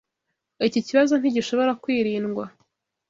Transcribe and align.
Iki 0.67 0.79
kibazo 0.87 1.13
ntigishobora 1.17 1.71
kwirindwa. 1.81 2.43